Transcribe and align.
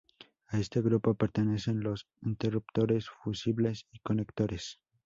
A 0.47 0.57
este 0.57 0.81
grupo 0.81 1.13
pertenecen 1.13 1.81
los 1.81 2.07
interruptores, 2.23 3.05
fusibles 3.23 3.85
y 3.91 3.99
conectores. 3.99 4.79